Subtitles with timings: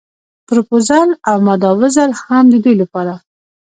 [0.47, 3.13] پروپوزل او ماداوزل هم د دوی لپاره.